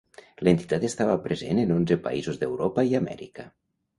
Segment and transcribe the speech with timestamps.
[0.45, 3.49] L'entitat estava present en onze països d'Europa i Amèrica.